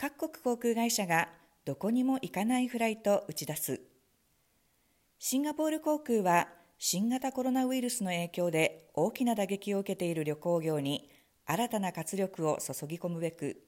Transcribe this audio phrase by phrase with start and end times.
[0.00, 1.28] 各国航空会社が
[1.64, 3.80] どこにも行かないフライト打ち出す。
[5.18, 6.46] シンガポール航空は
[6.78, 11.10] 新型コロナウイルスの影響で大きな打撃を受けている旅行業に
[11.46, 13.60] 新たな活力を注ぎ込むべく、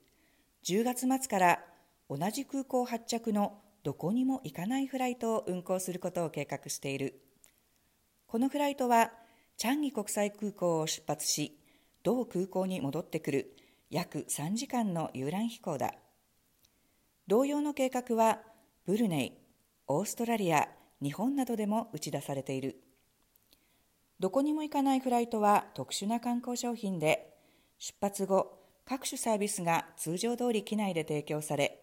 [0.65, 1.65] 10月末から
[2.09, 7.21] 同じ空港発着のどこにも行かないフライトを運航することを計画している。
[8.29, 9.11] このフライトは、
[9.57, 11.59] チャンギ国際空港を出発し、
[12.05, 13.57] 同空港に戻ってくる
[13.91, 15.95] 約3時間の遊覧飛行だ。
[17.27, 18.41] 同様の計画は、
[18.87, 19.33] ブルネイ、
[19.87, 20.69] オーストラリア、
[21.03, 22.81] 日本などでも打ち出されている。
[24.19, 27.35] どこにも行かないフライトは特殊な観光商品で、
[27.79, 31.83] 出発後、各種サービスが通常通り機内で提供され、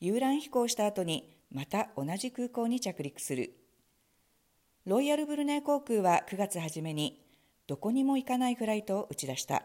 [0.00, 3.52] 遊覧飛行した後にまた同じ空港に着陸する。
[4.86, 7.20] ロイヤルブルネイ航空は9月初めに、
[7.66, 9.64] どこにも行かないフライトを打ち出した。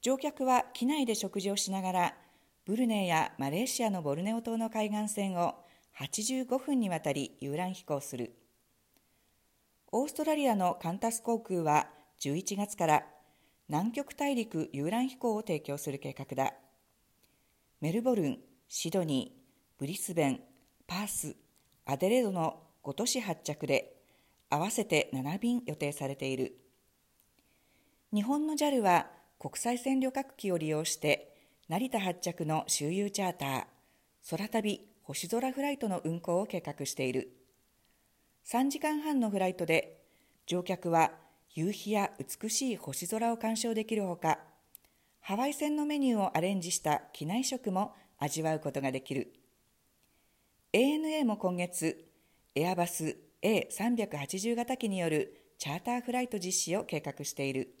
[0.00, 2.16] 乗客は機内で食事をしながら、
[2.66, 5.54] ブルネイやマレーシアのボルネオ島の海岸線を
[5.98, 8.34] 85分にわたり遊覧飛行する。
[9.92, 11.88] オーストラリアのカンタス航空は
[12.20, 13.04] 11月から
[13.68, 16.54] 南極大陸遊覧飛行を提供する計画だ。
[17.82, 20.40] メルボルン、シドニー、ブリスベン、
[20.86, 21.36] パース、
[21.84, 23.94] アデレードの5都市発着で
[24.48, 26.56] 合わせて7便予定されている。
[28.10, 31.33] 日本の JAL は国際線旅客機を利用して
[31.66, 33.64] 成田発着の周遊チャーター、
[34.28, 37.30] 空旅星空フライトの運航を計画している。
[38.46, 40.02] 3時間半のフライトで
[40.44, 41.12] 乗客は
[41.54, 44.40] 夕日や美しい星空を鑑賞できるほか、
[45.20, 49.32] ハワイ線のメニューをアレンジした機内食も味わうことができる。
[50.74, 52.04] ANA も今月、
[52.54, 57.74] エアバス A380 型機によるチャーターフライト実施を計画している。